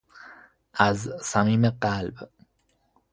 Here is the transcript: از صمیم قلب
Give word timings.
از 0.73 1.09
صمیم 1.21 1.69
قلب 1.69 2.17